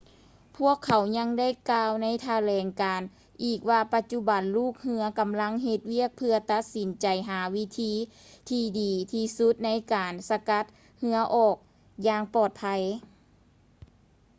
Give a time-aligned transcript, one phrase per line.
[0.57, 3.01] ພວກເຂົາຍັງໄດ້ກ່າວໃນຖະແຫຼງການ
[3.45, 7.93] ອີກວ່າ ປະຈຸບັນລູກເຮືອກຳລັງເຮັດວຽກເພື່ອຕັດສິນໃຈຫາວິທີ
[8.49, 10.65] ທີ່ດີທີ່ສຸດໃນການສະກັດ
[10.99, 11.55] ເຮືອອອກ
[12.07, 12.63] ຢ່າງປອດໄພ